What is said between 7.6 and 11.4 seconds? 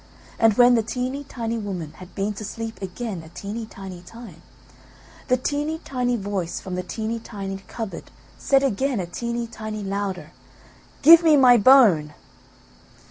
cupboard said again a teeny tiny louder, "Give me